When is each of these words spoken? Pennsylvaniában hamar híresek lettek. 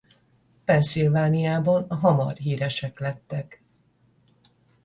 Pennsylvaniában 0.63 1.85
hamar 1.89 2.37
híresek 2.37 2.99
lettek. 2.99 3.63